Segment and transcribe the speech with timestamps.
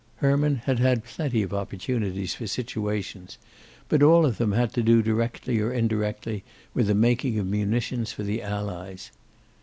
[0.15, 3.37] Herman had had plenty of opportunities for situations,
[3.87, 6.43] but all of them had to do directly or indirectly
[6.73, 9.11] with the making of munitions for the Allies.